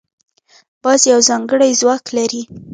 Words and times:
باز 0.83 1.01
یو 1.11 1.19
ځانګړی 1.29 1.71
ځواک 1.79 2.05
لري 2.17 2.41